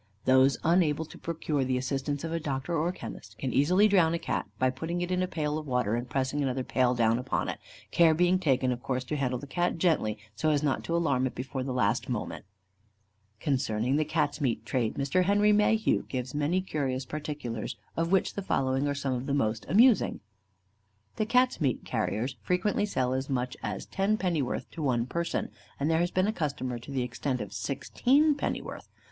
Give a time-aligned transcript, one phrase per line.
[0.25, 4.17] Those unable to procure the assistance of a doctor or chemist, can easily drown a
[4.17, 7.49] Cat by putting it into a pail of water, and pressing another pail down upon
[7.49, 7.59] it,
[7.91, 11.27] care being taken of course to handle the Cat gently, so as not to alarm
[11.27, 12.45] it before the last moment.
[13.39, 15.25] Concerning the Cats' meat trade, Mr.
[15.25, 19.67] Henry Mayhew gives many curious particulars, of which the following are some of the most
[19.69, 20.19] amusing:
[21.17, 25.91] "The Cats' meat carriers frequently sell as much as ten pennyworth to one person, and
[25.91, 28.89] there has been a customer to the extent of sixteen pennyworth.